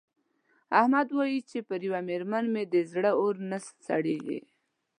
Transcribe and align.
احمد 0.79 1.07
وايې 1.17 1.39
چې 1.49 1.57
پر 1.67 1.79
یوه 1.87 1.99
مېرمن 2.09 2.45
مې 2.53 2.63
د 2.73 2.75
زړه 2.91 3.11
اور 3.21 3.35
نه 3.49 3.57
سړېږي. 3.87 4.39